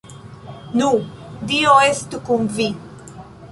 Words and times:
Nu, 0.79 0.87
dio 1.53 1.77
estu 1.91 2.25
kun 2.31 2.51
vi. 2.59 2.69